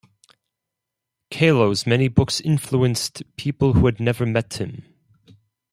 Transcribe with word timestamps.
Kalo's 1.29 1.85
many 1.85 2.07
books 2.07 2.41
influenced 2.41 3.21
people 3.37 3.73
who 3.73 3.85
had 3.85 3.99
never 3.99 4.25
met 4.25 4.55
him. 4.55 4.81